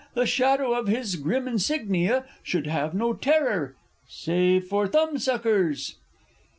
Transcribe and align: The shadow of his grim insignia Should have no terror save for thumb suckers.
The 0.15 0.25
shadow 0.25 0.73
of 0.73 0.87
his 0.87 1.15
grim 1.15 1.47
insignia 1.47 2.25
Should 2.41 2.65
have 2.65 2.95
no 2.95 3.13
terror 3.13 3.75
save 4.07 4.65
for 4.67 4.87
thumb 4.87 5.19
suckers. 5.19 5.97